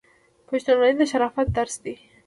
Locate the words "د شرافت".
0.99-1.47